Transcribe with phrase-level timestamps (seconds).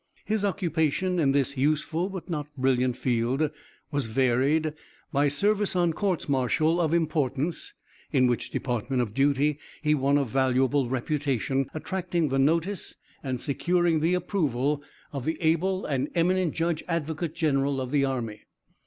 [0.25, 3.51] His occupation in this useful but not brilliant field
[3.91, 4.73] was varied
[5.11, 7.75] by service on courts martial of importance,
[8.11, 13.99] in which department of duty he won a valuable reputation, attracting the notice and securing
[13.99, 14.81] the approval
[15.13, 18.41] of the able and eminent Judge Advocate General of the army.